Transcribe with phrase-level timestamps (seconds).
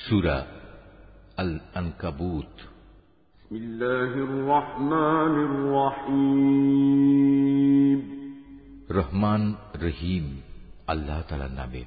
[0.00, 0.38] সুরা
[1.36, 2.52] আল আনকাবুত
[3.40, 7.16] بسم الله الرحمن الرحيم
[8.90, 9.42] রহমান
[9.86, 10.26] রহিম
[10.86, 11.82] আল্লাহ তালার নামে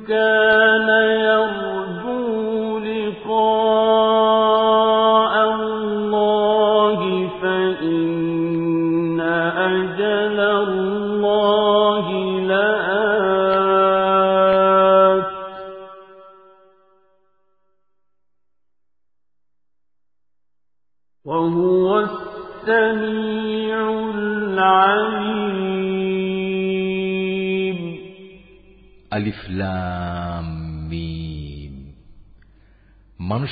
[0.05, 0.44] كان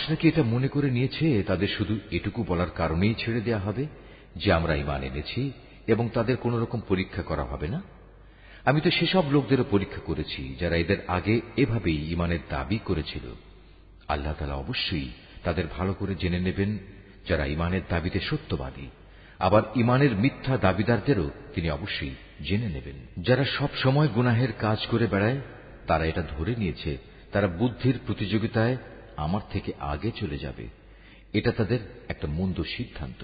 [0.04, 3.86] মানুষরা কি এটা মনে করে নিয়েছে, তাদের শুধু এটুকু বলার কারণেই ছেড়ে দেয়া হবে
[4.36, 5.52] যে আমরা ইমান এনেছি
[5.86, 7.82] এবং তাদের কোন রকম পরীক্ষা করা হবে না।
[8.64, 13.24] আমি তো সেসব লোকদেরও পরীক্ষা করেছি যারা এদের আগে এভাবেই ইমানের দাবি করেছিল।
[14.08, 15.08] আল্লাহ তালা অবশ্যই
[15.44, 16.78] তাদের ভালো করে জেনে নেবেন
[17.28, 18.86] যারা ইমানের দাবিতে সত্যবাদী।
[19.38, 25.40] আবার ইমানের মিথ্যা দাবিদারদেরও তিনি অবশ্যই জেনে নেবেন। যারা সব সময় গুনাহের কাজ করে বেড়ায়,
[25.86, 26.92] তারা এটা ধরে নিয়েছে।
[27.32, 28.76] তারা বুদ্ধির প্রতিযোগিতায়
[29.15, 30.65] আমার থেকে আগে চলে যাবে
[31.33, 33.21] এটা তাদের একটা মন্দ সিদ্ধান্ত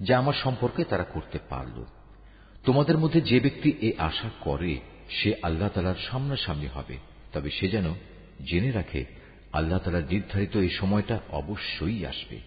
[0.00, 1.76] যা আমার সম্পর্কে তারা করতে পারল
[2.64, 4.72] তোমাদের মধ্যে যে ব্যক্তি এ আশা করে
[5.08, 6.96] সে আল্লাহ তালার সামনাসামনি হবে
[7.32, 7.86] তবে সে যেন
[8.44, 9.02] জেনে রাখে
[9.52, 12.38] আল্লাহ তালার নির্ধারিত এই সময়টা অবশ্যই আসবে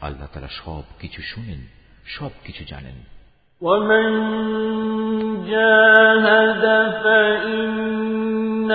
[0.00, 1.60] আল্লাহ তালা সব কিছু শুনেন
[2.06, 2.98] সব কিছু জানেন
[3.62, 4.06] ومن
[5.46, 6.64] جاهد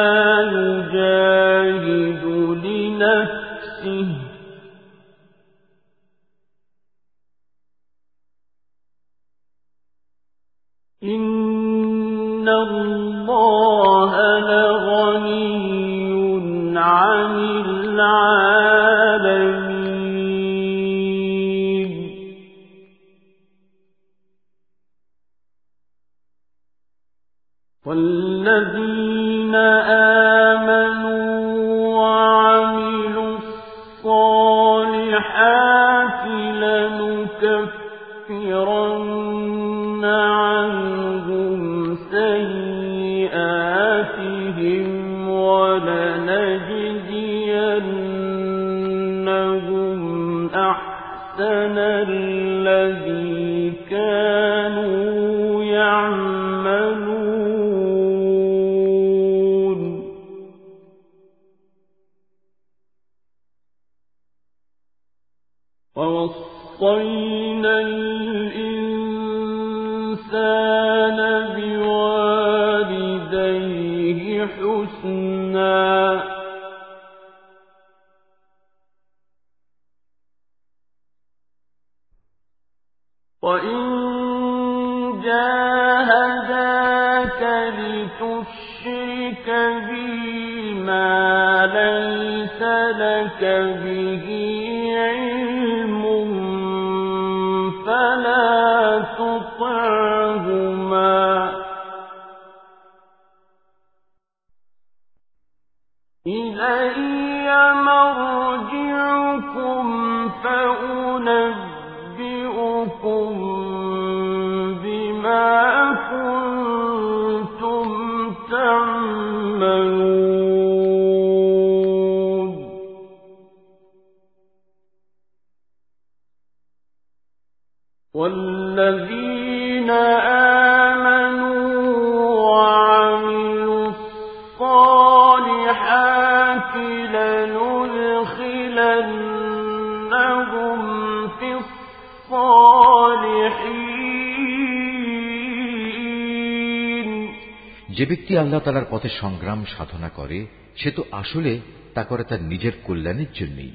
[148.47, 151.59] আল্লাহ তালার পথে সংগ্রাম সাধনা করে, সে তো আসলে
[151.93, 153.71] তা করে তার নিজের কল্যাণের জন্যই,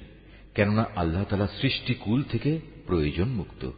[0.55, 3.71] কেননা আল্লাহ তালা সৃষ্টিকুল থেকে প্রয়োজন মুক্ত।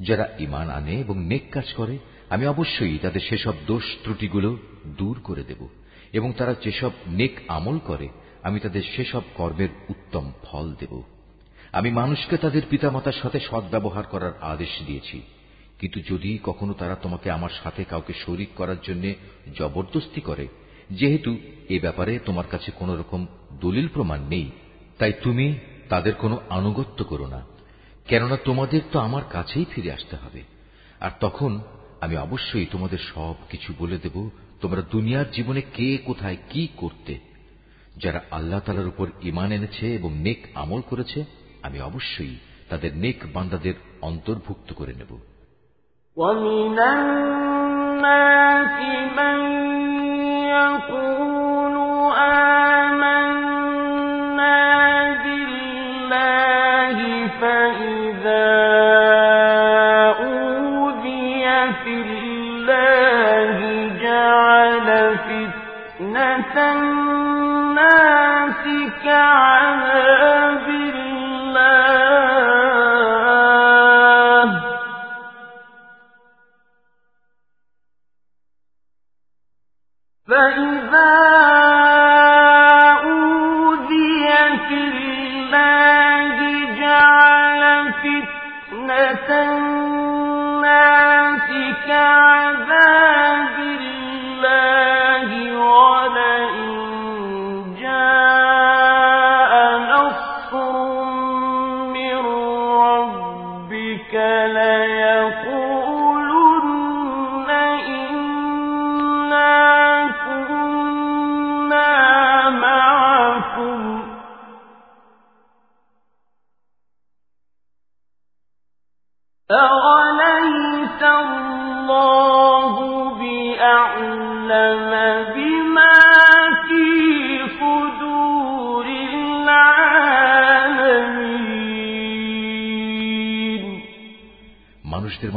[0.00, 1.98] যারা ইমান আনে এবং নেক কাজ করে,
[2.30, 5.68] আমি অবশ্যই তাদের সেসব দোষ ত্রুটিগুলো দূর করে দেব,
[6.12, 8.08] এবং তারা যেসব নেক আমল করে,
[8.42, 11.02] আমি তাদের সেসব কর্মের উত্তম ফল দেব।
[11.72, 15.22] আমি মানুষকে তাদের পিতামাতার সাথে সদ্ব্যবহার করার আদেশ দিয়েছি।
[15.78, 19.12] কিন্তু যদি কখনো তারা তোমাকে আমার সাথে কাউকে শরিক করার জন্য
[19.58, 20.48] জবরদস্তি করে,
[20.90, 21.36] যেহেতু
[21.68, 23.26] এ ব্যাপারে তোমার কাছে কোন রকম
[23.60, 24.50] দলিল প্রমাণ নেই,
[24.98, 25.58] তাই তুমি
[25.88, 27.46] তাদের কোনো আনুগত্য করো না।
[28.08, 30.42] কেননা তোমাদের তো আমার কাছেই ফিরে আসতে হবে।
[31.00, 31.60] আর তখন
[32.00, 34.30] আমি অবশ্যই তোমাদের সব কিছু বলে দেব,
[34.60, 37.18] তোমরা দুনিয়ার জীবনে কে, কোথায়, কি করতে।
[37.96, 41.24] যারা আল্লাহ তালার উপর ইমান এনেছে এবং নেক আমল করেছে,
[41.62, 42.36] আমি অবশ্যই
[42.68, 45.18] তাদের নেক বান্দাদের অন্তর্ভুক্ত করে নেব।
[46.16, 48.06] ومن الناس
[49.16, 49.38] من
[50.48, 51.76] يقول
[52.16, 52.65] آمنا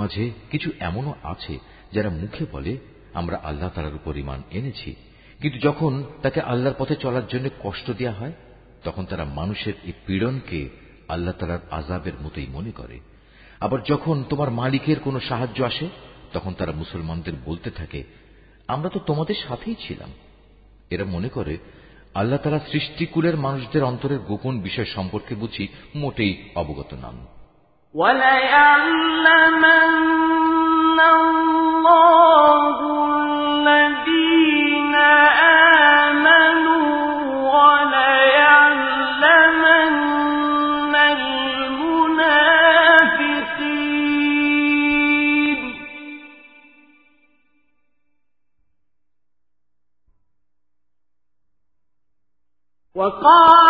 [0.09, 1.59] মাঝে কিছু এমনও আছে
[1.91, 2.77] যারা মুখে বলে,
[3.13, 4.95] আমরা আল্লাহ তালার উপর ইমান এনেছি।
[5.41, 8.31] কিন্তু যখন তাকে আল্লাহর পথে চলার জন্য কষ্ট দেওয়া হয়,
[8.83, 10.69] তখন তারা মানুষের এই পীড়নকে
[11.07, 12.99] আল্লাহ তালার আজাবের মতোই মনে করে।
[13.59, 15.89] আবার যখন তোমার মালিকের কোনো সাহায্য আসে,
[16.33, 18.03] তখন তারা মুসলমানদের বলতে থাকে,
[18.67, 20.09] আমরা তো তোমাদের সাথেই ছিলাম।
[20.89, 21.57] এরা মনে করে,
[22.13, 27.38] আল্লাহ তালা সৃষ্টিকুলের মানুষদের অন্তরের গোপন বিষয় সম্পর্কে বুঝি মোটেই অবগত নন।
[27.93, 29.69] وليعلمن
[30.99, 32.77] الله
[33.15, 34.95] الذين
[36.05, 36.89] آمنوا
[37.55, 38.15] وليعلمن
[41.49, 42.29] المنافقين.
[52.95, 53.68] وقال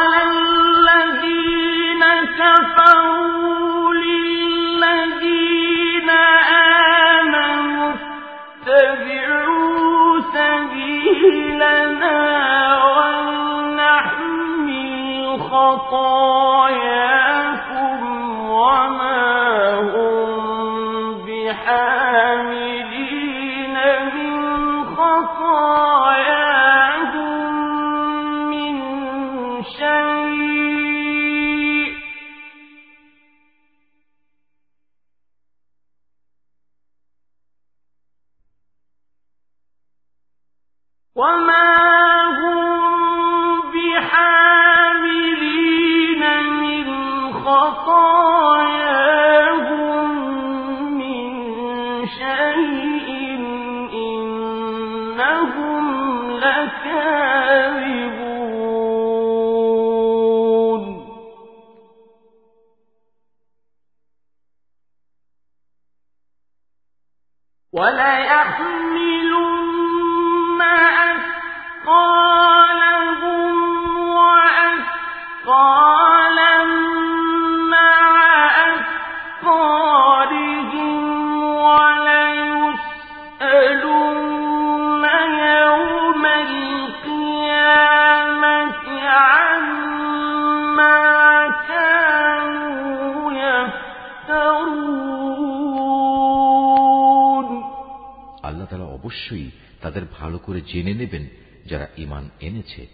[100.74, 101.28] জেনে নেবেন
[101.66, 102.88] যারা ইমান এনেছে।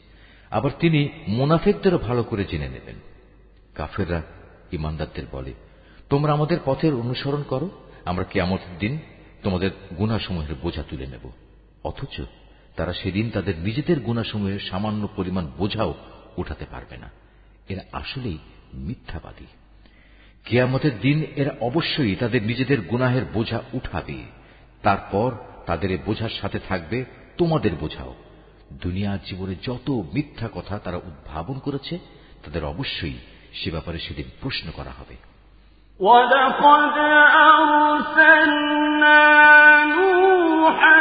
[0.52, 2.96] আবার তিনি মোনাফেকদেরও ভালো করে জেনে নেবেন।
[3.76, 4.24] কাফেররা
[4.72, 5.54] ইমানদারদের বলে,
[6.10, 7.70] তোমরা আমাদের পথের অনুসরণ করো,
[8.06, 9.00] আমরা কেয়ামতের দিন
[9.44, 11.30] তোমাদের গুণাসমূহের বোঝা তুলে নেব।
[11.84, 12.22] অথচ
[12.76, 15.94] তারা সেদিন তাদের নিজেদের গুণাসমূহের সামান্য পরিমাণ বোঝাও
[16.38, 17.12] উঠাতে পারবে না।
[17.70, 18.38] এরা আসলেই
[18.74, 19.46] মিথ্যাবাদী।
[20.46, 24.24] কেয়ামতের দিন এরা অবশ্যই তাদের নিজেদের গুনাহের বোঝা উঠাবে।
[24.84, 25.32] তারপর
[25.66, 27.06] তাদের এ বোঝার সাথে থাকবে
[27.39, 28.13] তোমাদের বোঝাও
[28.73, 31.95] দুনিয়ার জীবনে যত মিথ্যা কথা তারা উদ্ভাবন করেছে
[32.45, 33.19] তাদের অবশ্যই
[33.55, 35.17] সে ব্যাপারে সেদিন প্রশ্ন করা হবে
[36.01, 36.97] ولقد
[37.51, 39.23] أرسلنا
[39.95, 41.01] نوحا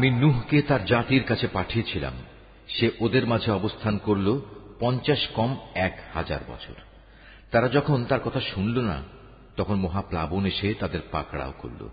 [0.00, 2.12] আমি নুহকে তার জাতির কাছে পাঠিয়েছিলাম।
[2.68, 4.40] সে ওদের মাঝে অবস্থান করল
[4.80, 6.74] পঞ্চাশ কম এক হাজার বছর।
[7.50, 9.02] তারা যখন তার কথা শুনল না,
[9.56, 11.88] তখন মহাপ্লাবন এসে তাদের পাকড়াও করল।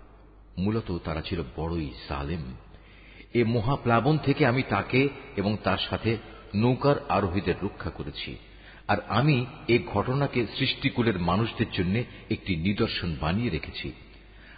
[0.58, 2.40] মূলত তারা ছিল বড়ই সালেম।
[3.34, 6.16] এ মহাপ্লাবন থেকে আমি তাকে এবং তার সাথে
[6.54, 8.36] নৌকার আরোহীদের রক্ষা করেছি।
[8.88, 13.92] আর আমি এ ঘটনাকে সৃষ্টিকুলের মানুষদের জন্য একটি নিদর্শন বানিয়ে রেখেছি।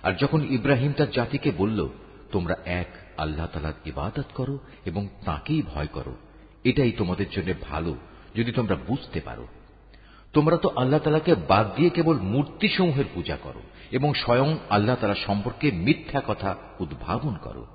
[0.02, 1.88] আর যখন ইব্রাহিম তার জাতিকে বলল
[2.32, 6.16] তোমরা এক আল্লাহ তালার ইবাদত করো এবং তাকেই ভয় করো।
[6.64, 7.96] এটাই তোমাদের জন্য ভালো,
[8.34, 9.46] যদি তোমরা বুঝতে পারো।
[10.32, 15.70] তোমরা তো আল্লাহ তালাকে বাদ দিয়ে কেবল মূর্তিসমূহের পূজা করো এবং স্বয়ং আল্লাহ তালা সম্পর্কে
[15.70, 17.66] মিথ্যা কথা উদ্ভাবন করো।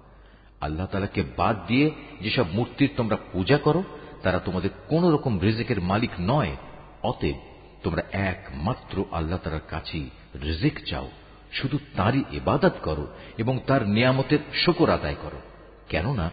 [0.62, 3.84] আল্লাহ তালাকে বাদ দিয়ে যেসব মূর্তির তোমরা পূজা করো,
[4.24, 6.56] তারা তোমাদের কোন রকম রিজেকের মালিক নয়।
[7.04, 7.36] অতএব
[7.84, 10.10] তোমরা একমাত্র আল্লাহ তালার কাছেই
[10.44, 11.12] রিজেক চাও।
[11.53, 13.07] শুধু তারই এবাদত করো
[13.39, 15.41] এবং তার নিয়ামতের শকর আদায় করো
[15.89, 16.27] কেননা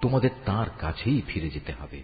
[0.00, 1.98] তোমাদের তার কাছেই ফিরে যেতে হবে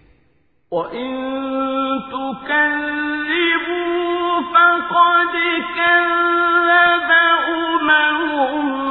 [4.53, 5.33] فقد
[5.77, 7.09] كذب
[7.49, 8.82] أمم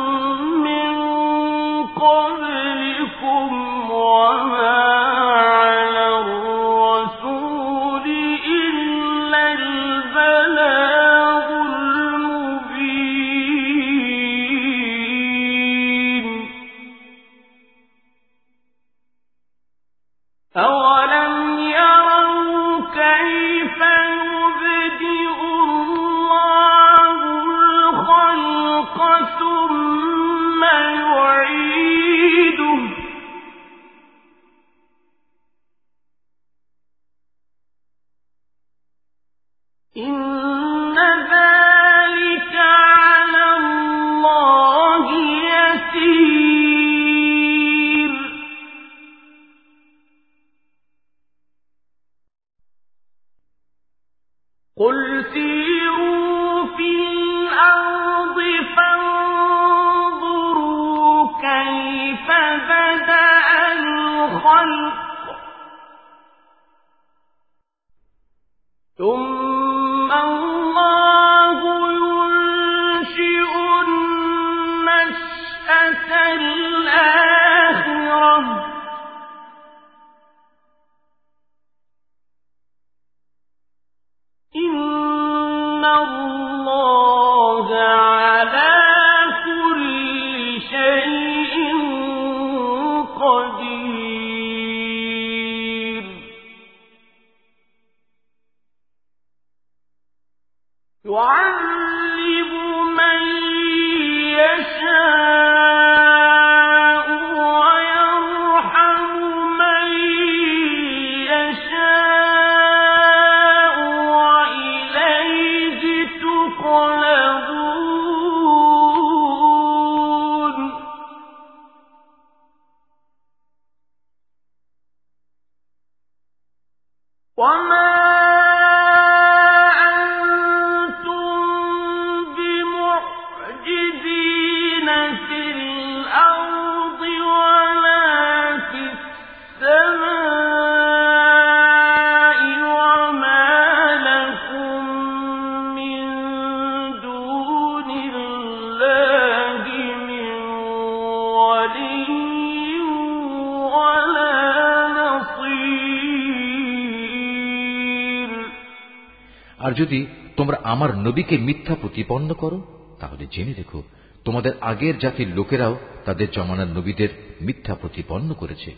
[159.74, 160.06] যদি
[160.38, 162.64] তোমরা আমার নবীকে মিথ্যা প্রতিপন্ন করো,
[163.00, 163.84] তাহলে জেনে রেখো,
[164.26, 167.10] তোমাদের আগের জাতির লোকেরাও তাদের জমানার নবীদের
[167.42, 168.76] মিথ্যা প্রতিপন্ন করেছে।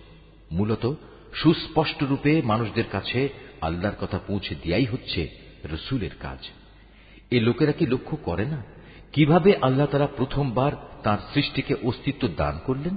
[0.52, 0.94] মূলত
[1.34, 3.30] সুস্পষ্ট রূপে মানুষদের কাছে
[3.62, 5.30] আল্লাহর কথা পৌঁছে দেয়াই হচ্ছে
[5.74, 6.50] রসুলের কাজ।
[7.32, 8.64] এ লোকেরা কি লক্ষ্য করে না?
[9.14, 10.72] কীভাবে আল্লাহ তারা প্রথমবার
[11.04, 12.96] তার সৃষ্টিকে অস্তিত্ব দান করলেন?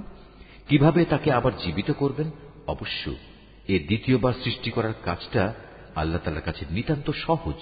[0.69, 2.31] কীভাবে তাকে আবার জীবিত করবেন?
[2.67, 3.11] অবশ্য
[3.67, 5.53] এ দ্বিতীয়বার সৃষ্টি করার কাজটা
[5.95, 7.55] আল্লাহ তালার কাছে নিতান্ত সহজ।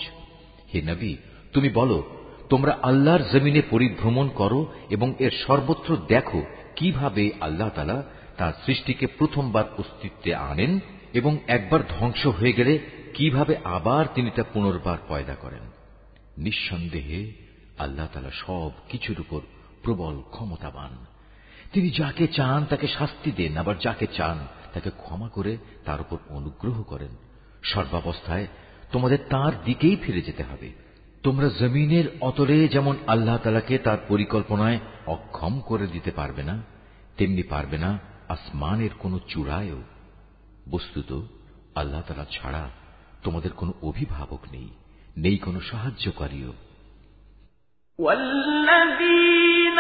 [0.74, 1.16] হে নবী,
[1.54, 2.10] তুমি বলো,
[2.50, 6.44] তোমরা আল্লাহর জমিনে পরিভ্রমণ করো এবং এর সর্বত্র দেখো
[6.76, 8.04] কীভাবে আল্লাহ তালা
[8.38, 10.80] তার সৃষ্টিকে প্রথমবার অস্তিত্বে আনেন
[11.14, 12.80] এবং একবার ধ্বংস হয়ে গেলে
[13.14, 15.72] কীভাবে আবার তিনি তা পুনর্বার পয়দা করেন।
[16.38, 17.32] নিঃসন্দেহে
[17.78, 19.42] আল্লাহ তালা সব কিছুর উপর
[19.84, 21.06] প্রবল ক্ষমতাবান।
[21.74, 26.84] তিনি যাকে চান তাকে শাস্তি দেন, আবার যাকে চান তাকে ক্ষমা করে তার উপর অনুগ্রহ
[26.84, 27.16] করেন।
[27.64, 28.48] সর্বাবস্থায়
[28.93, 30.69] তোমাদের তার দিকেই ফিরে যেতে হবে
[31.23, 36.57] তোমরা জমিনের অতলে যেমন আল্লাহ তালাকে তার পরিকল্পনায় অক্ষম করে দিতে পারবে না
[37.17, 37.91] তেমনি পারবে না
[38.29, 39.81] আসমানের কোন চূড়ায়ও
[40.71, 41.11] বস্তুত
[41.75, 42.65] আল্লাহ তালা ছাড়া
[43.23, 44.69] তোমাদের কোনো অভিভাবক নেই
[45.17, 46.53] নেই কোনো সাহায্যকারীও
[47.99, 49.79] والذين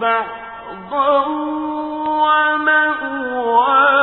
[0.00, 1.26] بعضا
[2.20, 3.99] ومأواكم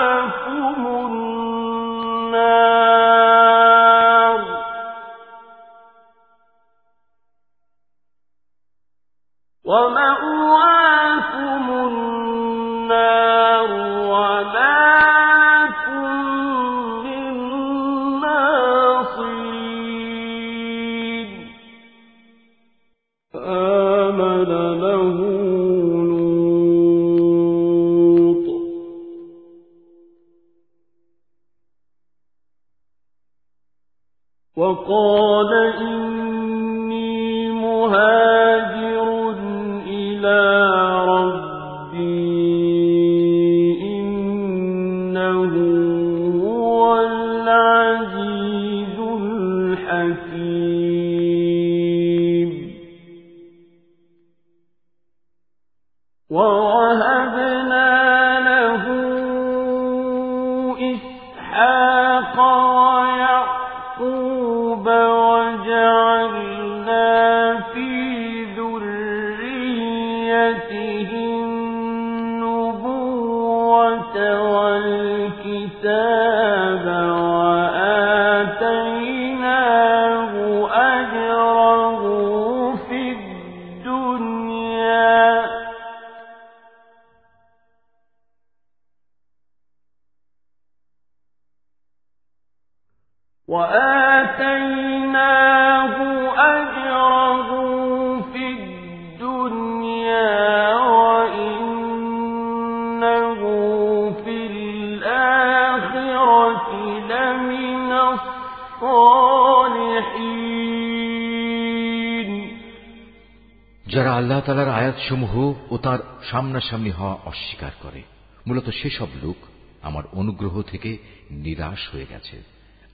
[115.10, 116.00] সমূহ ও তার
[116.32, 118.04] সামনাসামনি হওয়া অস্বীকার করে,
[118.48, 119.36] মূলত সেসব লোক
[119.82, 120.98] আমার অনুগ্রহ থেকে
[121.32, 122.44] নিরাশ হয়ে গেছে।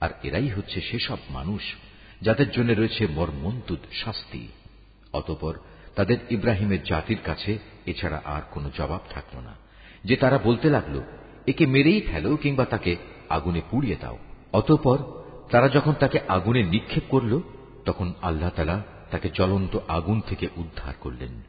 [0.00, 1.62] আর এরাই হচ্ছে সেসব মানুষ
[2.22, 4.48] যাদের জন্য রয়েছে মর্মন্তুদ শাস্তি।
[5.12, 5.54] অতপর
[5.96, 9.54] তাদের ইব্রাহিমের জাতির কাছে এছাড়া আর কোনো জবাব থাকল না।
[10.04, 11.00] যে তারা বলতে লাগল,
[11.46, 12.96] একে মেরেই ফেলো কিংবা তাকে
[13.28, 14.18] আগুনে পুড়িয়ে দাও।
[14.52, 14.98] অতপর
[15.50, 17.40] তারা যখন তাকে আগুনে নিক্ষেপ করল,
[17.84, 18.82] তখন আল্লাহ তালা
[19.14, 21.42] তাকে জ্বলন্ত আগুন থেকে উদ্ধার করলেন।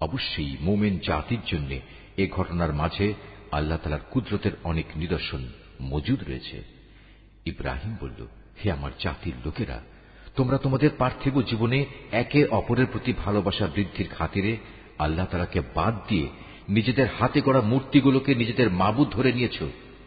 [0.00, 1.74] অবশ্যই মোমেন জাতির জন্য
[2.16, 3.14] এ ঘটনার মাঝে
[3.52, 5.48] আল্লাহ তালার কুদরতের অনেক নিদর্শন
[5.82, 6.64] মজুদ রয়েছে।
[7.46, 8.26] ইব্রাহিম বলল,
[8.64, 9.80] হে আমার জাতির লোকেরা,
[10.36, 14.56] তোমরা তোমাদের পার্থিব জীবনে একে অপরের প্রতি ভালোবাসা বৃদ্ধির খাতিরে
[14.98, 16.28] আল্লাহ তালাকে বাদ দিয়ে
[16.68, 19.62] নিজেদের হাতে গড়া মূর্তিগুলোকে নিজেদের মাবুদ ধরে নিয়েছ।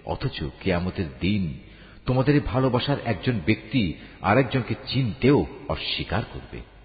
[0.06, 1.60] অথচ কেয়ামতের দিন
[2.06, 6.77] তোমাদের ভালোবাসার একজন ব্যক্তি আরেকজনকে চিনতেও অস্বীকার করবে।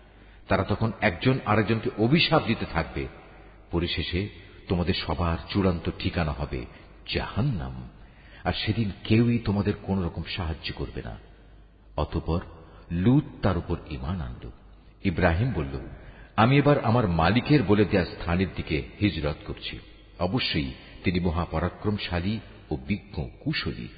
[0.52, 3.08] তারা তখন একজন আরেকজনকে অভিশাপ দিতে থাকবে।
[3.70, 4.28] পরিশেষে
[4.68, 6.66] তোমাদের সবার চূড়ান্ত ঠিকানা হবে
[7.14, 7.88] জাহান্নাম।
[8.44, 11.18] আর সেদিন কেউই তোমাদের কোন রকম সাহায্য করবে না।
[11.96, 12.40] অতপর
[12.90, 14.50] লুত তার উপর ইমান আনল।
[15.04, 15.80] ইব্রাহিম বলল,
[16.36, 19.78] আমি এবার আমার মালিকের বলে দেয়া স্থানের দিকে হিজরত করছি।
[20.18, 20.72] অবশ্যই
[21.04, 23.88] তিনি মহাপরাক্রমশালী ও বিজ্ঞ কুশলী।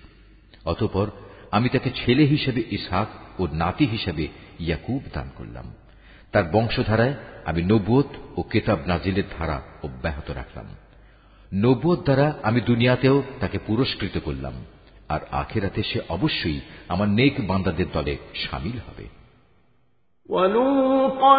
[0.64, 1.10] অতপর
[1.50, 4.28] আমি তাকে ছেলে হিসেবে ইসাক ও নাতি হিসেবে
[4.60, 5.74] ইয়াকুব দান করলাম।
[6.33, 10.67] তার বংশধারায় আমি নবুয়ত ও কেতাব নাজিলের ধারা অব্যাহত রাখলাম
[11.55, 14.55] নবুয়ত দ্বারা আমি দুনিয়াতেও তাকে পুরস্কৃত করলাম
[15.09, 19.05] আর আখেরাতে সে অবশ্যই আমার নেক বান্দাদের দলে সামিল হবে
[20.29, 21.37] ولوطا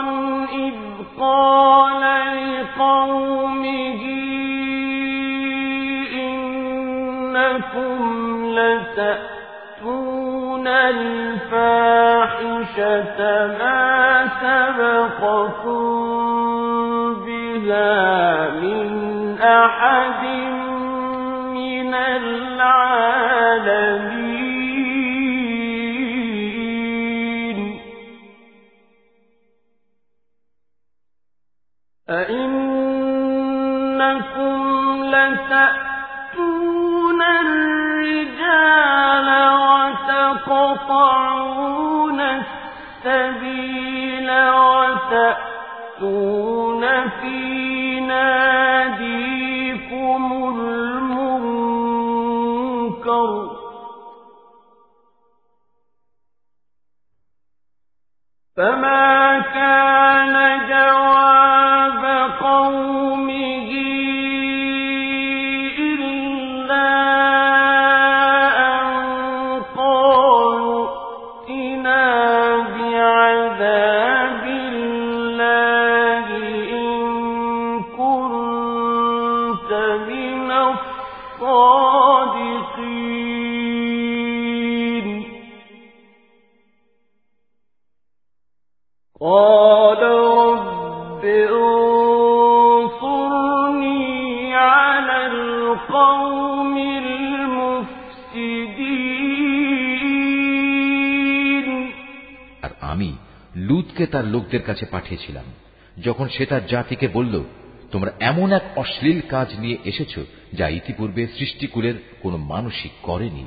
[0.59, 0.77] إذ
[1.19, 2.03] قال
[2.39, 4.03] لقومه
[6.27, 7.99] إنكم
[8.49, 10.34] لتأتون
[10.68, 12.38] الفاحشة
[13.60, 15.86] ما سبقكم
[17.26, 20.45] بها من أحد
[47.22, 49.14] في ناديكم
[50.60, 51.56] المنكر.
[58.58, 60.25] فما كان
[103.96, 105.44] লুতকে তার লোকদের কাছে পাঠিয়েছিলাম।
[106.04, 107.44] যখন সে তার জাতিকে বলল,
[107.92, 110.20] তোমরা এমন এক অশ্লীল কাজ নিয়ে এসেছ
[110.54, 113.46] যা ইতিপূর্বে সৃষ্টিকুলের কোনো মানুষই করেনি।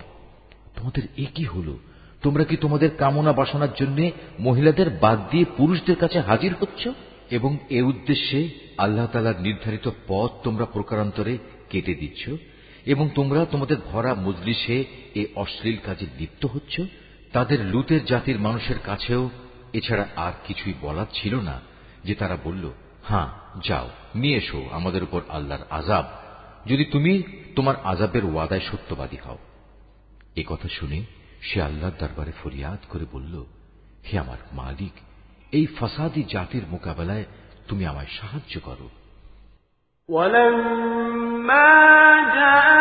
[0.76, 1.76] তোমাদের এ কি হল?
[2.22, 6.88] তোমরা কি তোমাদের কামনা বাসনার জন্য মহিলাদের বাদ দিয়ে পুরুষদের কাছে হাজির হচ্ছ?
[7.30, 11.38] এবং এ উদ্দেশ্যে আল্লাহ তালার নির্ধারিত পথ তোমরা প্রকারান্তরে
[11.70, 12.30] কেটে দিচ্ছ
[12.86, 14.84] এবং তোমরা তোমাদের ভরা মজলিসে
[15.14, 16.80] এ অশ্লীল কাজে লিপ্ত হচ্ছ।
[17.32, 19.30] তাদের লুতের জাতির মানুষের কাছেও
[19.73, 21.55] এছাড়া আর কিছুই বলার ছিল না
[22.03, 22.63] যে তারা বলল
[23.03, 23.29] হ্যাঁ
[23.63, 26.05] যাও নিয়ে এসো আমাদের উপর আল্লাহর আজাব
[26.65, 27.23] যদি তুমি
[27.55, 29.39] তোমার আজাবের ওয়াদায় সত্যবাদী হও
[30.35, 30.99] এ কথা শুনে
[31.41, 33.33] সে আল্লাহর দরবারে ফরিয়াদ করে বলল
[34.07, 34.95] হে আমার মালিক
[35.51, 37.25] এই ফাসাদি জাতির মোকাবেলায়
[37.67, 38.87] তুমি আমায় সাহায্য করো
[40.09, 41.69] ولما
[42.35, 42.76] جاءت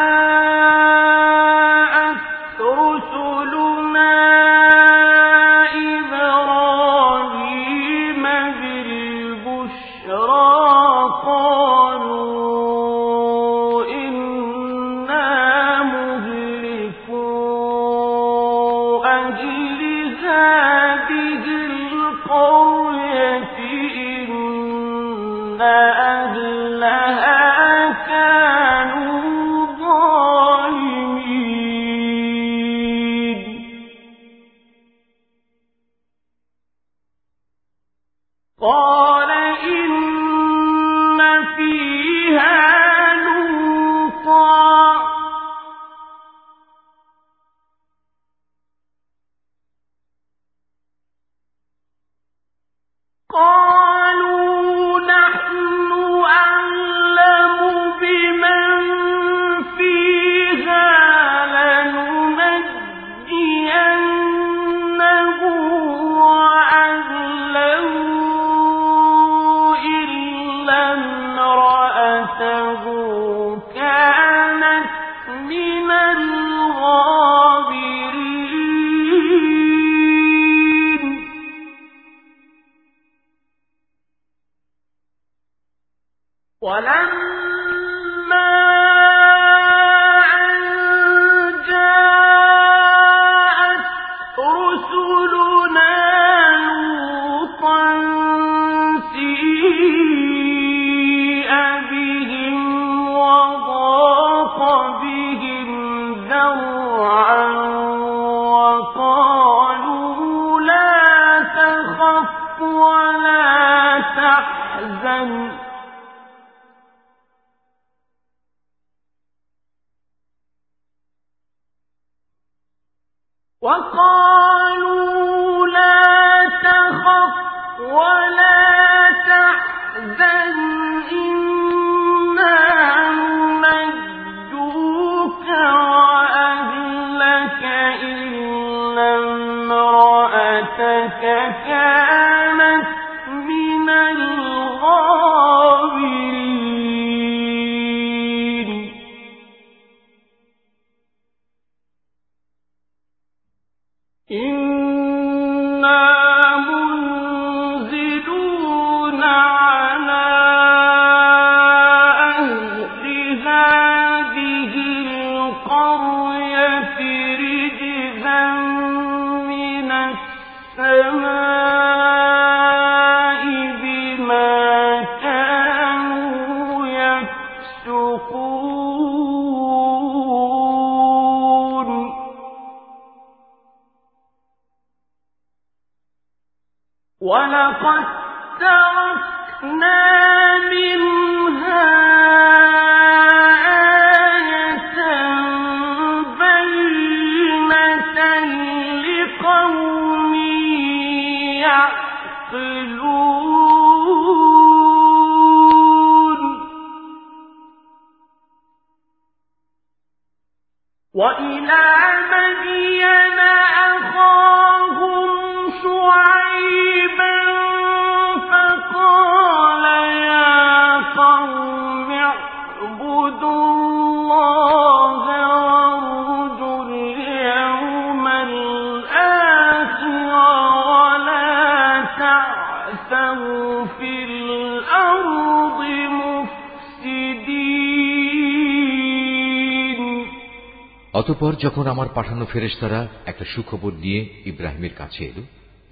[241.14, 245.42] অতপর যখন আমার পাঠানো ফেরেশতারা একটা সুখবর নিয়ে ইব্রাহিমের কাছে এল,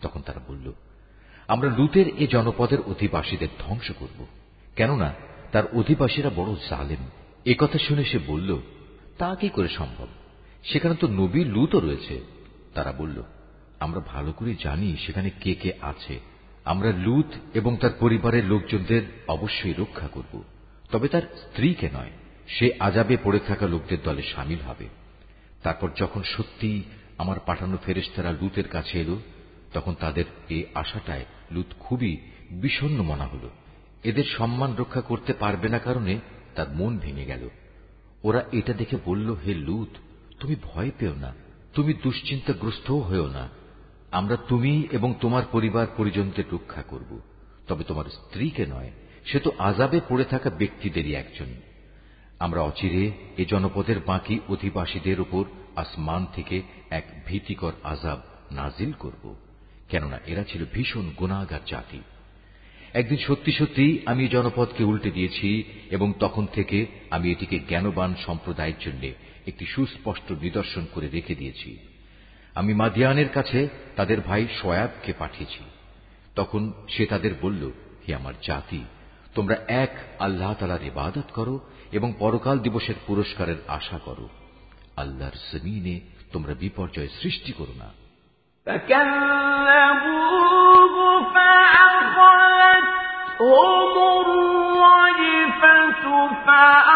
[0.02, 0.74] তখন তারা বলল,
[1.48, 4.26] আমরা লুতের এ জনপদের অধিবাসীদের ধ্বংস করব।
[4.76, 5.13] কেননা
[5.52, 8.58] তার অধিবাসীরা বড় জালেম। কথা শুনে সে বলল,
[9.18, 10.08] তা কি করে সম্ভব?
[10.64, 12.22] সেখানে তো নবী লুতও রয়েছে।
[12.74, 13.24] তারা বলল,
[13.80, 16.20] আমরা ভালো করে জানি সেখানে কে কে আছে।
[16.66, 20.44] আমরা লুত এবং তার পরিবারের লোকজনদের অবশ্যই রক্ষা করব।
[20.92, 22.12] তবে তার স্ত্রীকে নয়,
[22.48, 24.88] সে আজাবে পড়ে থাকা লোকদের দলে সামিল হবে।
[25.64, 26.84] তারপর যখন সত্যি
[27.18, 29.20] আমার পাঠানো ফেরেস্তারা লুতের কাছে এলো,
[29.74, 32.18] তখন তাদের এই আশাটায় লুত খুবই
[32.52, 33.50] বিষণ্ন মনা হল।
[34.04, 36.20] এদের সম্মান রক্ষা করতে পারবে না কারণে
[36.56, 37.50] তার মন ভেঙে গেল।
[38.24, 39.98] ওরা এটা দেখে বলল, হে লুত,
[40.39, 41.34] তুমি ভয় পেও না।
[41.74, 43.50] তুমি দুশ্চিন্তাগ্রস্তও হয়েও না।
[44.12, 47.20] আমরা তুমি এবং তোমার পরিবার পরিজনদের রক্ষা করব।
[47.68, 48.91] তবে তোমার স্ত্রীকে নয়,
[49.26, 51.46] সে তো আজাবে পড়ে থাকা ব্যক্তিদেরই একজন।
[52.39, 59.36] আমরা অচিরে এ জনপদের বাকি অধিবাসীদের উপর আসমান থেকে এক ভীতিকর আজাব নাজিল করব।
[59.89, 62.00] কেননা এরা ছিল ভীষণ গুণাগার জাতি।
[62.96, 69.08] একদিন সত্যি সত্যি আমি জনপদকে উল্টে দিয়েছি এবং তখন থেকে আমি এটিকে জ্ঞানবান সম্প্রদায়ের জন্য
[69.48, 71.78] একটি সুস্পষ্ট নিদর্শন করে রেখে দিয়েছি।
[72.56, 75.64] আমি মাদিয়ানের কাছে তাদের ভাই শয়াবকে পাঠিয়েছি।
[76.36, 77.72] তখন সে তাদের বলল,
[78.08, 78.84] হে আমার জাতি,
[79.36, 81.60] তোমরা এক আল্লাহ তালার ইবাদত করো
[81.92, 84.30] এবং পরকাল দিবসের পুরস্কারের আশা করো।
[84.98, 86.00] আল্লাহর জমিনে
[86.32, 87.94] তোমরা বিপর্যয় সৃষ্টি করো না।
[93.42, 96.06] هم الرجفة
[96.46, 96.95] فأ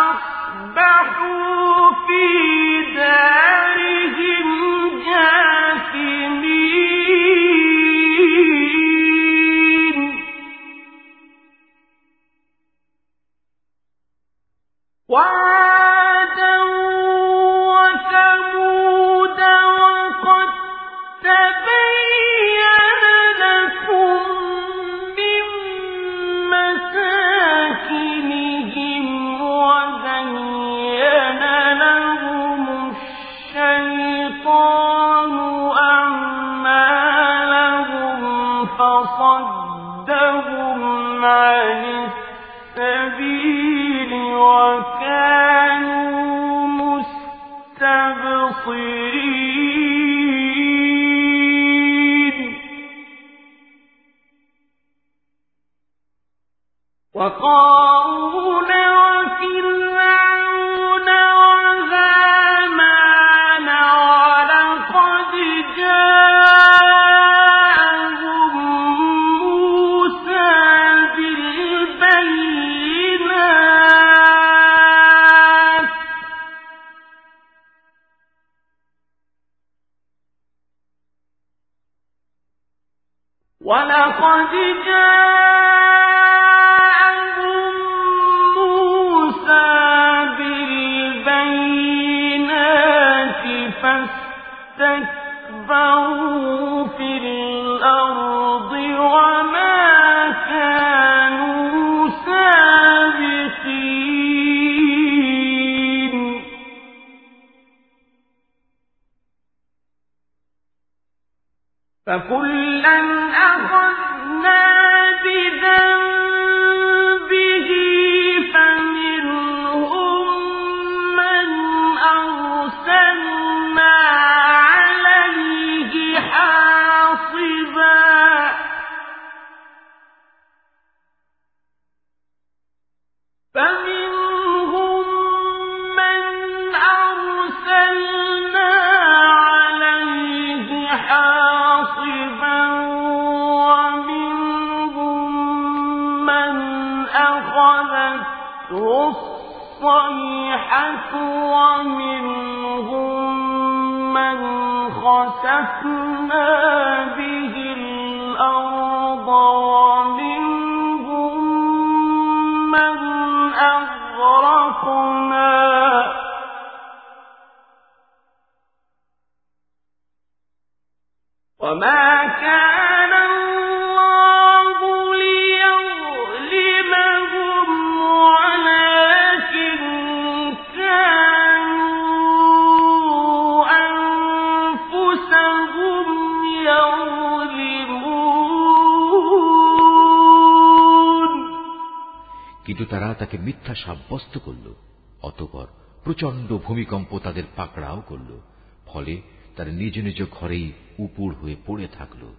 [193.32, 194.74] তাকে মিথ্যা সাব্যস্ত করল,
[195.22, 195.68] অতপর
[196.04, 198.40] প্রচণ্ড ভূমিকম্প তাদের পাকড়াও করল,
[198.86, 199.22] ফলে
[199.56, 202.34] তারা নিজ নিজ ঘরেই উপুড় হয়ে পড়ে থাকল।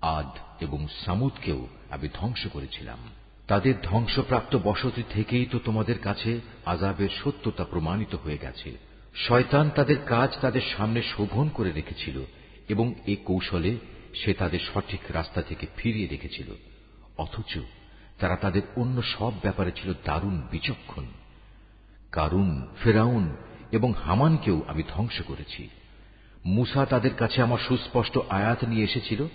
[0.00, 2.98] আদ এবং সামুদকেও আমি ধ্বংস করেছিলাম।
[3.46, 8.78] তাদের ধ্বংসপ্রাপ্ত বসতি থেকেই তো তোমাদের কাছে আজাবের সত্যতা প্রমাণিত হয়ে গেছে।
[9.14, 12.24] শয়তান তাদের কাজ তাদের সামনে শোভন করে রেখেছিল
[12.68, 13.76] এবং এ কৌশলে
[14.14, 16.46] সে তাদের সঠিক রাস্তা থেকে ফিরিয়ে রেখেছিল।
[17.18, 17.58] অথচ
[18.18, 21.06] তারা তাদের অন্য সব ব্যাপারে ছিল দারুণ বিচক্ষণ।
[22.12, 23.36] কারুন, ফেরাউন
[23.72, 25.68] এবং হামানকেও আমি ধ্বংস করেছি।
[26.44, 29.26] মুসা তাদের কাছে আমার সুস্পষ্ট আয়াত নিয়ে এসেছিল,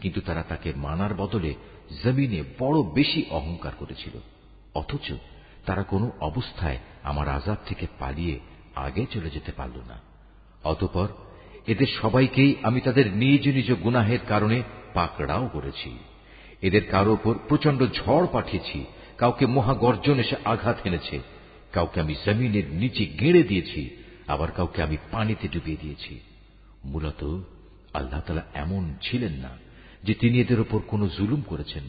[0.00, 1.54] কিন্তু তারা তাকে মানার বদলে
[2.04, 4.18] জমিনে বড় বেশি অহংকার করেছিল।
[4.74, 5.12] অথচ
[5.66, 8.40] তারা কোনো অবস্থায় আমার আজাব থেকে পালিয়ে
[8.74, 10.00] আগে চলে যেতে পারল না।
[10.64, 11.08] অতপর
[11.66, 14.62] এদের সবাইকেই আমি তাদের নিজ নিজ গুনাহের কারণে
[14.94, 15.98] পাকড়াও করেছি।
[16.61, 18.79] এদের কারো ওপর প্রচন্ড ঝড় পাঠিয়েছি
[19.17, 21.17] কাউকে মহাগর্জন এসে আঘাত এনেছে
[21.73, 23.81] কাউকে আমি জমিনের নিচে গেড়ে দিয়েছি
[24.27, 26.13] আবার কাউকে আমি পানিতে ডুবিয়ে দিয়েছি
[26.85, 27.21] মূলত
[27.93, 29.51] আল্লাহ তালা এমন ছিলেন না
[30.03, 31.83] যে তিনি এদের উপর কোনো জুলুম করেছেন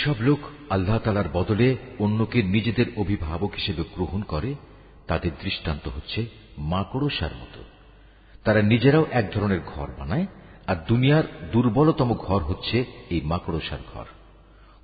[0.06, 0.38] যেসব লোক
[0.70, 4.54] আল্লাহ তালার বদলে অন্যকে নিজেদের অভিভাবক হিসেবে গ্রহণ করে,
[5.06, 6.26] তাদের দৃষ্টান্ত হচ্ছে
[6.58, 7.64] মাকড়সার মতো।
[8.44, 10.26] তারা নিজেরাও এক ধরনের ঘর বানায়,
[10.66, 14.04] আর দুনিয়ার দুর্বলতম ঘর হচ্ছে এই মাকড়সার ঘর।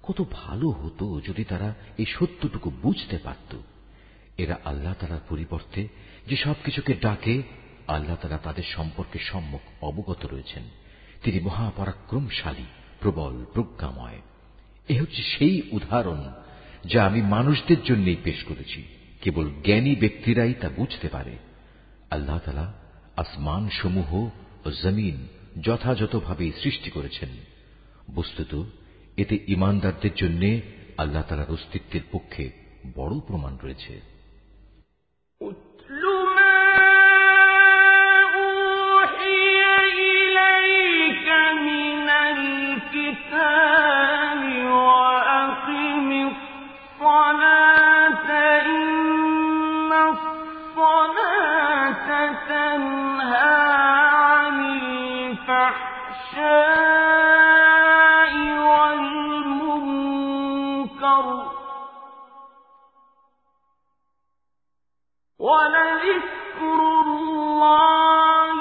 [0.02, 3.56] কত ভালো হতো যদি তারা এই সত্যটুকু বুঝতে পারত।
[4.38, 5.88] এরা আল্লাহ তালার পরিবর্তে
[6.26, 7.42] যে সব কিছুকে ডাকে,
[7.88, 10.62] আল্লাহ তালা তাদের সম্পর্কে সম্মুখ অবগত রয়েছেন।
[11.22, 12.64] তিনি মহাপরাক্রমশালী,
[13.00, 14.20] প্রবল, প্রজ্ঞাময়।
[14.87, 16.19] এ হচ্ছে সেই উদাহরণ
[16.85, 18.79] যা আমি মানুষদের জন্যই পেশ করেছি
[19.21, 21.35] কেবল জ্ঞানী ব্যক্তিরাই তা বুঝতে পারে
[22.11, 22.65] আল্লাহ তালা
[23.17, 24.09] আসমান সমূহ
[24.65, 25.17] ও জমিন
[25.61, 27.31] যথাযথভাবে সৃষ্টি করেছেন
[28.15, 28.51] বস্তুত
[29.17, 30.41] এতে ইমানদারদের জন্য
[30.97, 32.45] আল্লাহ তালার অস্তিত্বের পক্ষে
[32.95, 33.93] বড় প্রমাণ রয়েছে
[35.41, 36.03] اتل
[36.37, 36.59] ما
[38.37, 39.45] أوحي
[40.15, 41.27] إليك
[41.59, 44.10] من الكتاب
[65.61, 68.59] ولذكر الله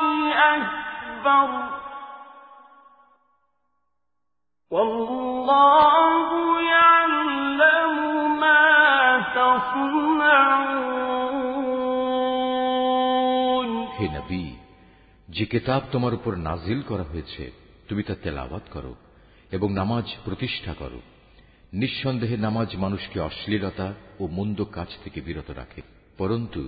[0.55, 1.49] أكبر
[4.73, 6.29] والله
[6.71, 7.95] يعلم
[8.41, 8.65] ما
[12.37, 14.45] تصنعون হে নবী
[15.29, 17.45] যে কেতাব তোমার উপর নাজিল করা হয়েছে
[17.89, 18.93] তুমি তা তেলাওয়াত করো
[19.53, 21.01] এবং নামাজ প্রতিষ্ঠা করো
[21.73, 23.89] নিঃসন্দেহে নামাজ মানুষকে অশ্লীলতা
[24.21, 25.83] ও মন্দ কাজ থেকে বিরত রাখে
[26.19, 26.63] পরন্তু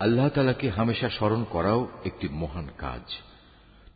[0.00, 3.04] আল্লাহ তালাকে হামেশা স্মরণ করাও একটি মহান কাজ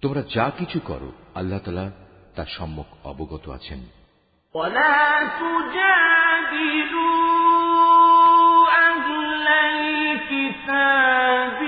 [0.02, 1.86] তোমরা যা কিছু করো আল্লাহ তালা
[2.36, 3.80] তার সম্মুখ অবগত আছেন
[4.54, 4.98] ولا
[7.30, 11.60] تجادلوا أهل الكتاب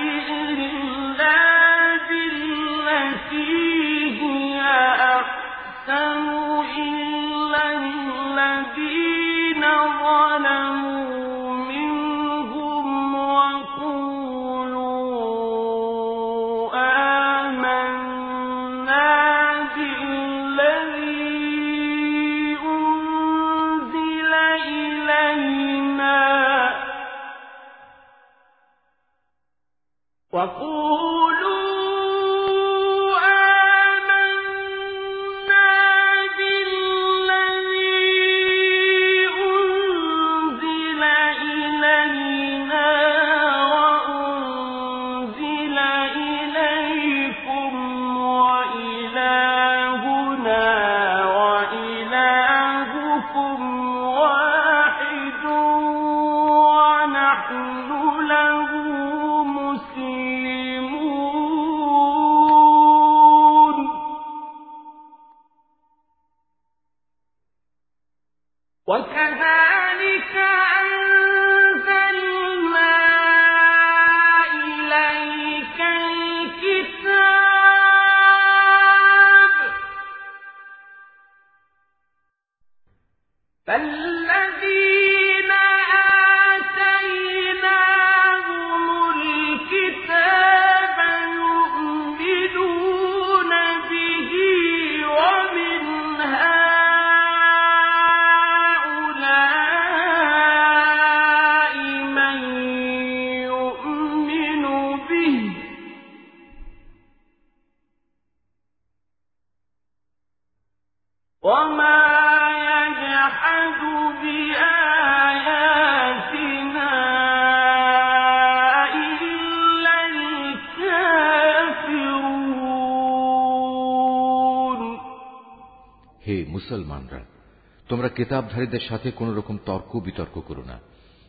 [128.29, 130.79] তোমরা কেতাবধারীদের সাথে কোন রকম তর্ক বিতর্ক করো না।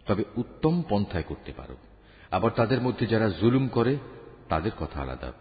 [0.06, 1.76] তবে উত্তম পন্থায় করতে পারো।
[2.30, 3.98] আবার তাদের মধ্যে যারা জুলুম করে,
[4.48, 5.32] তাদের কথা আলাদা।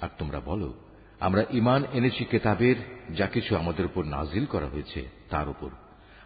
[0.00, 0.74] আর তোমরা বলো,
[1.20, 2.76] আমরা ইমান এনেছি কেতাবের,
[3.16, 5.70] যা কিছু আমাদের উপর নাজিল করা হয়েছে, তার উপর।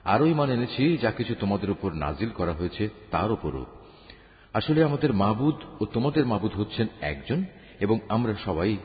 [0.04, 3.66] আরও ইমান এনেছি, যা কিছু তোমাদের উপর নাজিল করা হয়েছে, তার উপরও।
[4.54, 7.44] আসলে আমাদের মাবুদ ও তোমাদের মাবুদ হচ্ছেন একজন,
[7.80, 8.76] এবং আমরা সবাই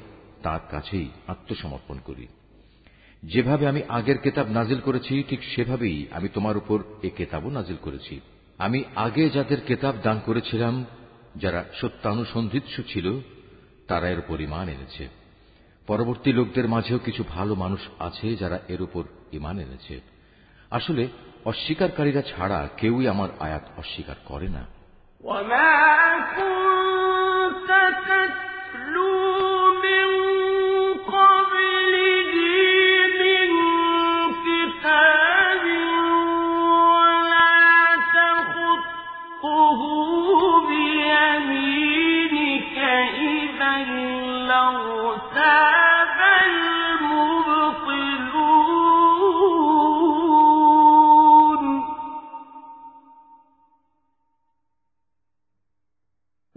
[0.43, 2.27] তার কাছেই আত্মসমর্পণ করি।
[3.23, 8.21] যেভাবে আমি আগের কেতাব নাজিল করেছি, ঠিক সেভাবেই আমি তোমার উপর এ কেতাবও নাজিল করেছি।
[8.57, 10.85] আমি আগে যাদের কেতাব দান করেছিলাম,
[11.35, 13.19] যারা সত্যানুসন্ধিৎস ছিল,
[13.87, 15.09] তারা এর উপর ইমান এনেছে।
[15.87, 19.03] পরবর্তী লোকদের মাঝেও কিছু ভালো মানুষ আছে যারা এর উপর
[19.33, 20.01] ইমান এনেছে।
[20.71, 21.07] আসলে,
[21.45, 24.65] অস্বীকারীরা ছাড়া কেউই আমার আয়াত অস্বীকার করে না।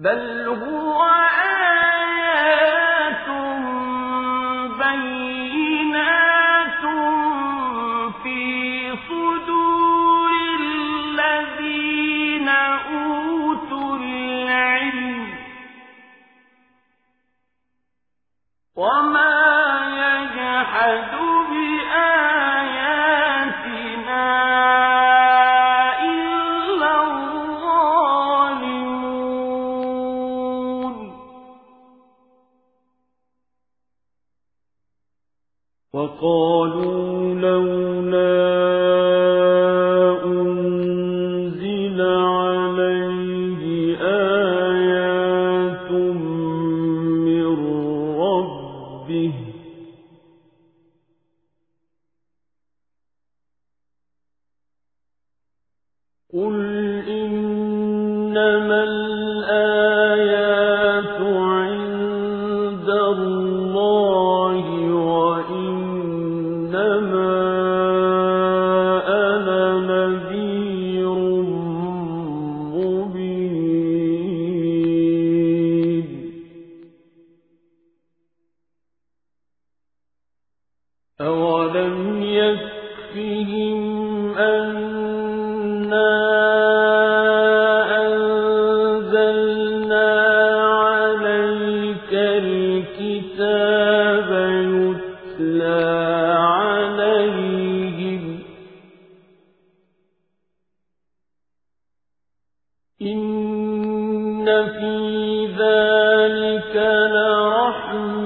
[0.02, 0.41] بل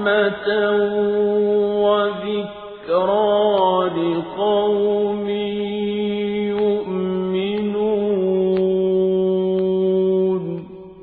[0.06, 0.48] لرحمة
[1.84, 3.32] وذكرى
[3.98, 5.28] لقوم
[7.72, 8.02] يؤمنون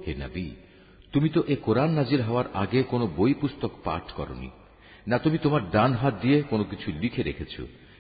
[0.06, 0.48] হে নবী
[1.14, 4.50] তুমি তো এ কোরআন নাজির হওয়ার আগে কোনো বই পুস্তক পাঠ করনি
[5.08, 7.56] না তুমি তোমার ডান হাত দিয়ে কোনো কিছু লিখে রেখেছ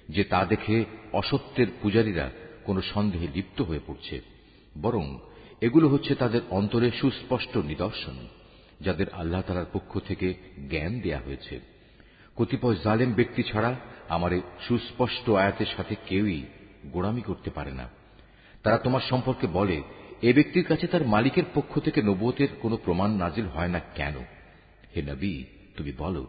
[0.09, 0.75] যে তা দেখে
[1.13, 2.25] অসত্যের পূজারীরা
[2.65, 4.15] কোনো সন্দেহে লিপ্ত হয়ে পড়ছে
[4.75, 5.05] বরং
[5.61, 8.17] এগুলো হচ্ছে তাদের অন্তরে সুস্পষ্ট নিদর্শন
[8.80, 10.34] যাদের আল্লাহ তালার পক্ষ থেকে
[10.70, 11.60] জ্ঞান দেয়া হয়েছে।
[12.36, 13.74] কতিপয় জালেম ব্যক্তি ছাড়া
[14.08, 16.42] আমার সুস্পষ্ট আয়াতের সাথে কেউই
[16.86, 17.88] গোড়ামি করতে পারে না।
[18.62, 19.82] তারা তোমার সম্পর্কে বলে,
[20.22, 24.14] এ ব্যক্তির কাছে তার মালিকের পক্ষ থেকে নবতের কোনো প্রমাণ নাজিল হয় না কেন?
[24.96, 25.44] হে নবী,
[25.76, 26.26] তুমি বলো,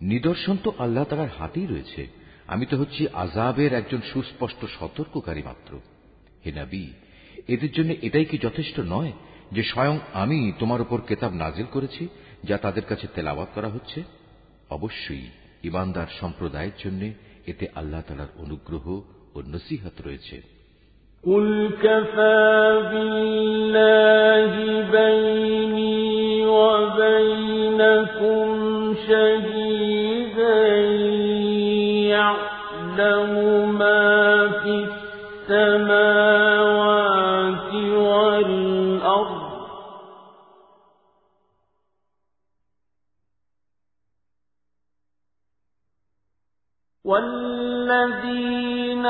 [0.00, 2.06] নিদর্শন তো আল্লাহ তালার হাতেই রয়েছে।
[2.46, 5.80] আমি তো হচ্ছি আজাবের একজন সুস্পষ্ট সতর্ককারী মাত্র।
[6.46, 6.86] হে নবী,
[7.48, 9.12] এদের জন্য এটাই কি যথেষ্ট নয়
[9.51, 12.03] যে স্বয়ং আমি তোমার উপর কেতাব নাজিল করেছি
[12.43, 13.99] যা তাদের কাছে তেলাওয়াত করা হচ্ছে
[14.69, 15.25] অবশ্যই
[15.63, 17.01] ইমানদার সম্প্রদায়ের জন্য
[17.47, 18.85] এতে আল্লাহ তালার অনুগ্রহ
[19.35, 20.37] ও নসিহত রয়েছে
[21.23, 21.47] قل
[21.83, 22.41] كفى
[22.91, 24.53] بالله
[24.91, 28.45] بيني وبينكم
[29.07, 30.61] شهيدا
[32.09, 33.31] يعلم
[33.77, 34.03] ما
[34.61, 35.84] في السماوات
[47.06, 49.06] والذين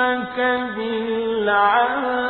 [0.00, 0.38] يأمرونك
[0.76, 2.20] بالعدل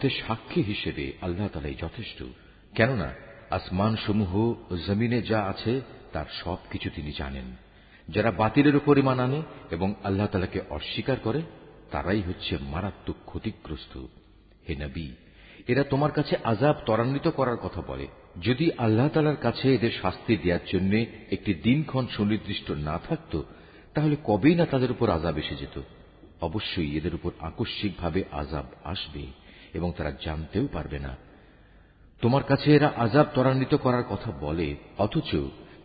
[0.00, 2.22] মধ্যে সাক্ষী হিসেবে আল্লাহ তালাই যথেষ্ট।
[2.76, 3.14] কেননা
[3.50, 4.36] আসমান সমূহ
[4.72, 5.80] ও জমিনে যা আছে,
[6.12, 7.56] তার সব কিছু তিনি জানেন।
[8.08, 11.42] যারা বাতিলের উপর ইমান আনে এবং আল্লাহ তালাকে অস্বীকার করে,
[11.90, 14.06] তারাই হচ্ছে মারাত্মক ক্ষতিগ্রস্ত।
[14.68, 15.10] হে নবী,
[15.68, 18.06] এরা তোমার কাছে আজাব ত্বরান্বিত করার কথা বলে।
[18.42, 20.94] যদি আল্লাহ তালার কাছে এদের শাস্তি দেওয়ার জন্য
[21.30, 23.42] একটি দিনক্ষণ সুনির্দিষ্ট না থাকত,
[23.94, 25.80] তাহলে কবেই না তাদের উপর আজাব এসে যেত?
[26.40, 29.39] অবশ্যই এদের উপর আকস্মিকভাবে আজাব আসবে।
[29.73, 31.11] এবং তারা জানতেও পারবে না
[32.21, 34.67] তোমার কাছে এরা আজাব ত্বরান্বিত করার কথা বলে
[34.97, 35.31] অথচ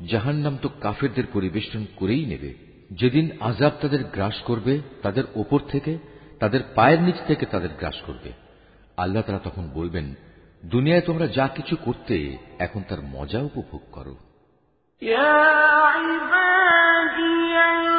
[0.07, 2.51] জাহান্নাম তো কাফেরদের পরিবেষ্টন করেই নেবে
[2.91, 5.93] যেদিন আজাব তাদের গ্রাস করবে তাদের ওপর থেকে
[6.39, 8.31] তাদের পায়ের নিচ থেকে তাদের গ্রাস করবে
[8.97, 10.07] আল্লাহ তারা তখন বলবেন
[10.65, 12.17] দুনিয়ায় তোমরা যা কিছু করতে
[12.59, 14.15] এখন তার মজা উপভোগ করো
[17.23, 17.94] الذين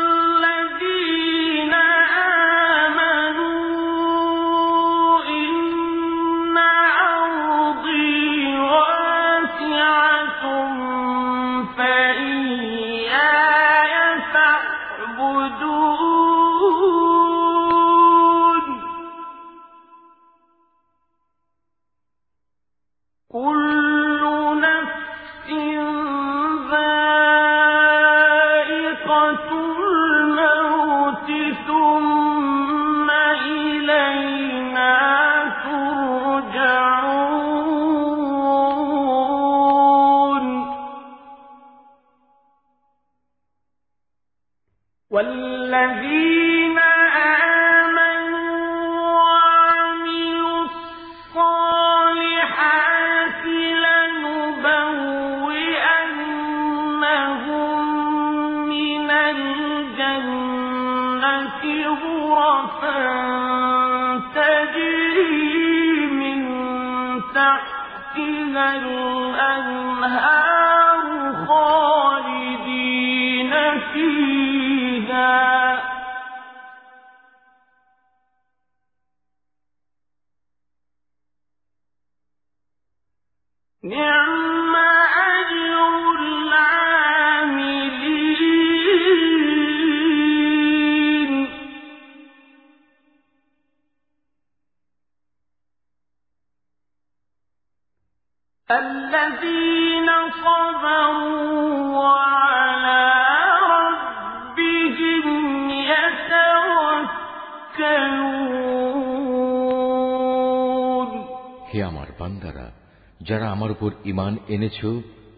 [114.06, 114.84] ইমান এনেছ,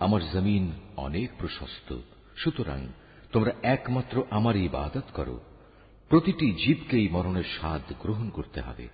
[0.01, 1.99] আমার জমিন অনেক প্রশস্ত।
[2.37, 2.89] সুতরাং
[3.33, 5.41] তোমরা একমাত্র আমার ইবাদত করো।
[6.09, 8.89] প্রতিটি জীবকেই মরণের স্বাদ গ্রহণ করতে হবে।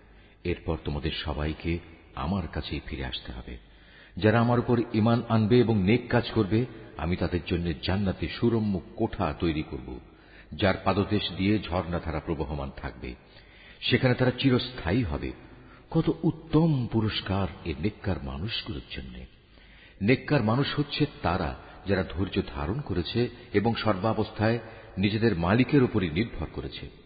[0.45, 1.79] এরপর তোমাদের সবাইকে
[2.15, 3.59] আমার কাছেই ফিরে আসতে হবে।
[4.17, 6.67] যারা আমার উপর ইমান আনবে এবং নেক কাজ করবে,
[6.97, 10.01] আমি তাদের জন্য জান্নাতে সুরম্য কোঠা তৈরি করব,
[10.53, 13.15] যার পাদদেশ দিয়ে ঝর্ণাধারা প্রবহমান থাকবে।
[13.81, 15.33] সেখানে তারা চিরস্থায়ী হবে।
[15.91, 19.25] কত উত্তম পুরস্কার এ নেককার মানুষগুলোর জন্য।
[20.03, 21.55] নেককার মানুষ হচ্ছে তারা
[21.87, 24.59] যারা ধৈর্য ধারণ করেছে এবং সর্বাবস্থায়
[24.99, 27.05] নিজেদের মালিকের উপরই নির্ভর করেছে।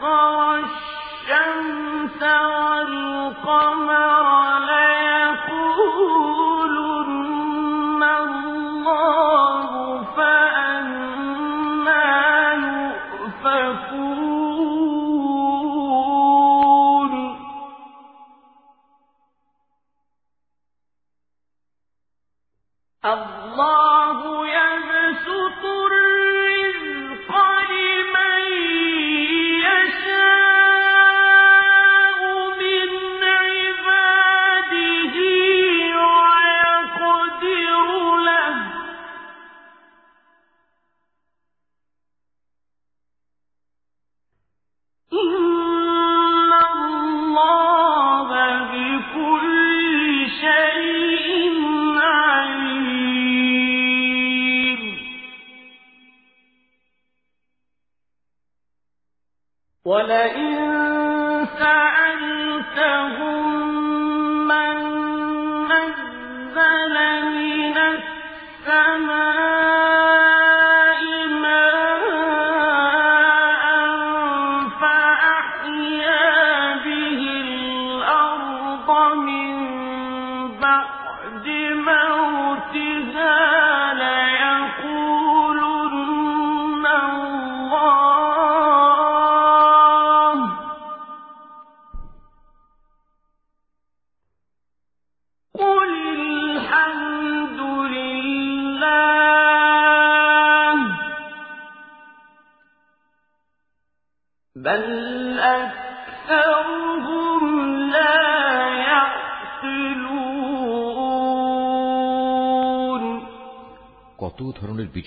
[0.00, 3.88] سخر الشمس والقمر
[4.58, 4.89] لَيَالٍ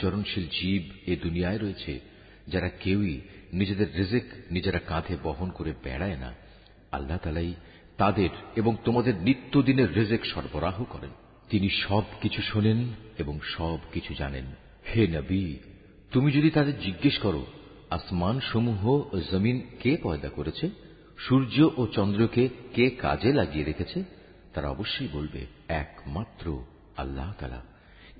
[0.03, 1.99] বিচরণশীল জীব এ দুনিয়ায় রয়েছে,
[2.47, 3.21] যারা কেউই
[3.53, 6.33] নিজেদের রিজেক নিজেরা কাঁধে বহন করে বেড়ায় না।
[6.91, 7.53] আল্লাহ তালাই
[7.97, 11.09] তাদের এবং তোমাদের নিত্যদিনের রেজেক সরবরাহ করেন।
[11.49, 12.85] তিনি সব কিছু শোনেন
[13.17, 14.45] এবং সব কিছু জানেন।
[14.95, 15.55] হে নবী,
[16.11, 17.45] তুমি যদি তাদের জিজ্ঞেস করো
[17.89, 20.69] আসমান সমূহ ও জমিন কে পয়দা করেছে?
[21.17, 24.03] সূর্য ও চন্দ্রকে কে কাজে লাগিয়ে রেখেছে?
[24.53, 26.63] তারা অবশ্যই বলবে, একমাত্র
[26.97, 27.72] আল্লাহ তালা।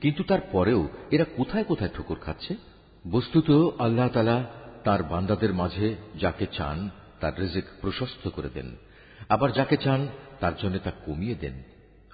[0.03, 2.55] কিন্তু তারপরেও এরা কোথায় কোথায় ঠোকর খাচ্ছে?
[3.11, 4.45] বস্তুত আল্লাহ তালা
[4.83, 6.89] তার বান্দাদের মাঝে যাকে চান
[7.19, 8.75] তার রেজেক প্রশস্ত করে দেন।
[9.29, 10.07] আবার যাকে চান
[10.39, 11.63] তার জন্য তা কমিয়ে দেন।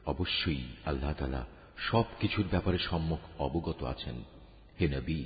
[0.05, 1.45] অবশ্যই আল্লাহ তালা
[1.77, 4.23] সব কিছুর ব্যাপারে সম্মুখ অবগত আছেন।
[4.81, 5.23] হে নবী,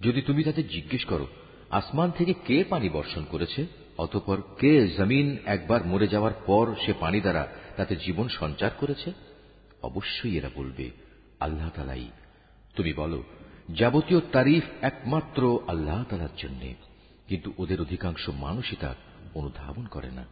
[0.00, 1.26] যদি তুমি তাদের জিজ্ঞেস করো,
[1.70, 3.66] আসমান থেকে কে পানি বর্ষণ করেছে?
[3.98, 9.12] অতপর কে জমিন একবার মরে যাওয়ার পর সে পানি দ্বারা তাতে জীবন সঞ্চার করেছে?
[9.82, 11.03] অবশ্যই এরা বলবে
[11.40, 12.10] আল্লাহ তালাই।
[12.76, 13.22] তুমি বলো,
[13.74, 16.74] যাবতীয় তারিফ একমাত্র আল্লাহ তালার জন্যে,
[17.26, 18.94] কিন্তু ওদের অধিকাংশ মানুষই তা
[19.34, 20.24] অনুধাবন করে না।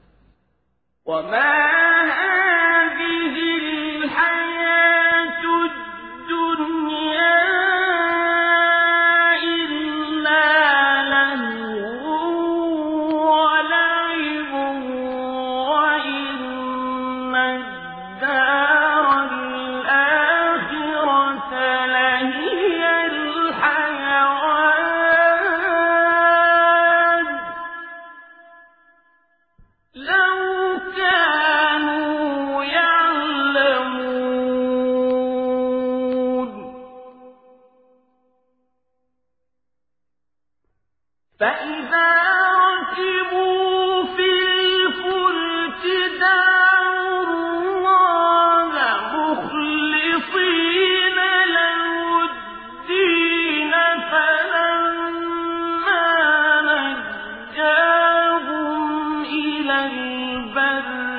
[60.55, 61.12] بل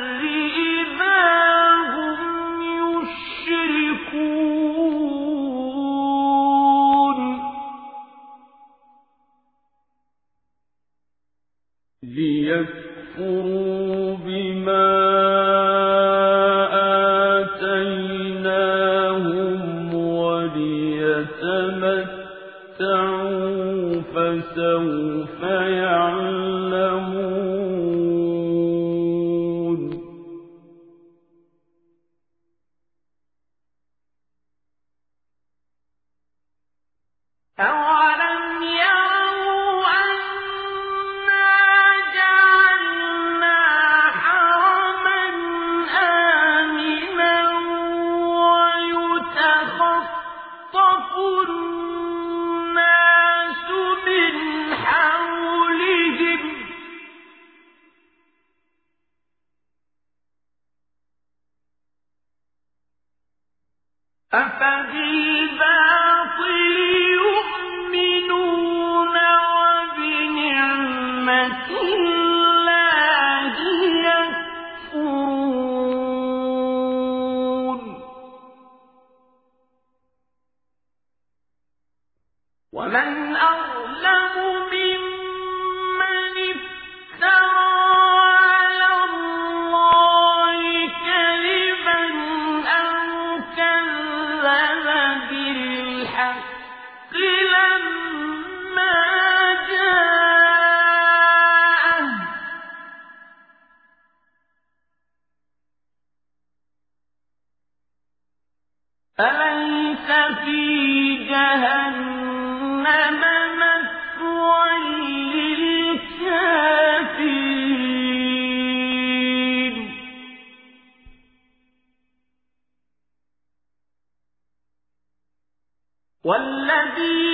[126.24, 127.33] والذي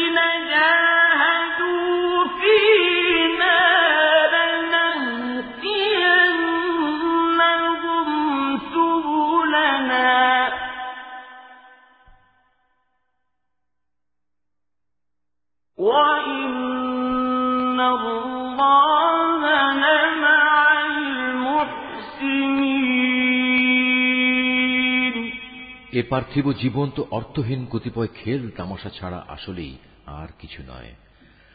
[25.99, 30.95] এ পার্থিব জীবন তো অর্থহীন কতিপয় খেল তামাশা ছাড়া আসলেই আর কিছু নয়।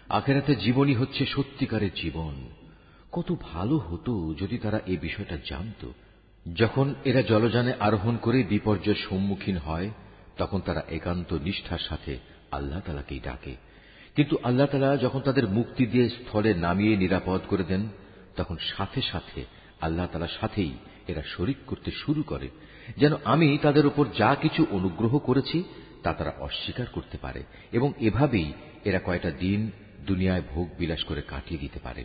[0.09, 2.49] আখেরাতে জীবনই হচ্ছে সত্যিকারের জীবন।
[3.13, 5.89] কত ভালো হতো যদি তারা এই বিষয়টা জানত।
[6.55, 9.91] যখন এরা জলযানে আরোহণ করে বিপর্যয়ের সম্মুখীন হয়,
[10.37, 12.19] তখন তারা একান্ত নিষ্ঠার সাথে
[12.51, 13.57] আল্লাহ তালাকেই ডাকে।
[14.17, 17.89] কিন্তু আল্লাহ তালা যখন তাদের মুক্তি দিয়ে স্থলে নামিয়ে নিরাপদ করে দেন,
[18.37, 19.45] তখন সাথে সাথে
[19.81, 20.73] আল্লাহ তালার সাথেই
[21.09, 22.49] এরা শরিক করতে শুরু করে।
[22.97, 25.65] যেন আমি তাদের উপর যা কিছু অনুগ্রহ করেছি,
[26.03, 28.53] তা তারা অস্বীকার করতে পারে এবং এভাবেই
[28.85, 29.71] এরা কয়টা দিন
[30.07, 32.05] দুনিয়ায় ভোগ বিলাস করে কাটিয়ে দিতে পারে।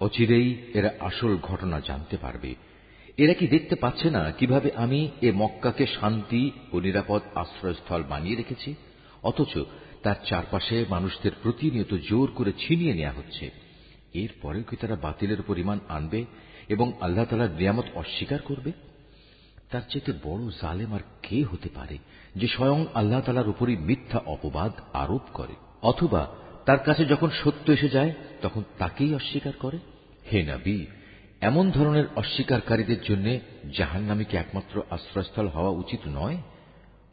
[0.00, 2.54] অচিরেই এরা আসল ঘটনা জানতে পারবে।
[3.16, 8.74] এরা কি দেখতে পাচ্ছে না কীভাবে আমি এ মক্কাকে শান্তি ও নিরাপদ আশ্রয়স্থল বানিয়ে রেখেছি?
[9.22, 9.58] অথচ
[10.02, 13.50] তার চারপাশে মানুষদের প্রতিনিয়ত জোর করে ছিনিয়ে নেওয়া হচ্ছে।
[14.14, 16.24] এরপরেও কি তারা বাতিলের পরিমাণ আনবে
[16.68, 18.72] এবং আল্লাহ তালার নিয়ামত অস্বীকার করবে?
[19.70, 21.98] তার চেয়ে বড় জালেম আর কে হতে পারে
[22.36, 25.54] যে স্বয়ং আল্লাহ তালার উপরই মিথ্যা অপবাদ আরোপ করে?
[25.82, 26.28] অথবা
[26.66, 29.78] তার কাছে যখন সত্য এসে যায়, তখন তাকেই অস্বীকার করে?
[30.32, 30.86] হে নাবি,
[31.40, 33.38] এমন ধরনের অস্বীকারীদের জন্য
[33.76, 36.36] জাহান নামীকে একমাত্র আশ্রয়স্থল হওয়া উচিত নয়?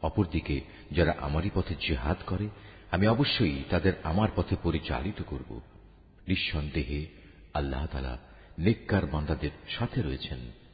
[0.02, 0.60] অপরদিকে,
[0.92, 2.48] যারা আমারই পথে জেহাদ করে,
[2.90, 5.60] আমি অবশ্যই তাদের আমার পথে পরিচালিত করব।
[6.28, 7.06] নিঃসন্দেহে
[7.54, 8.18] আল্লাহ তালা
[8.58, 10.67] নেককার বান্দাদের সাথে রয়েছেন।